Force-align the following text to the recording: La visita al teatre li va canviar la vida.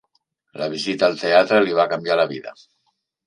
La 0.61 0.69
visita 0.71 1.05
al 1.09 1.19
teatre 1.25 1.59
li 1.67 1.77
va 1.81 1.87
canviar 1.93 2.17
la 2.21 2.27
vida. 2.35 2.55